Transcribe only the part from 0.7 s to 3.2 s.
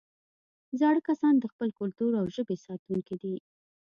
زاړه کسان د خپل کلتور او ژبې ساتونکي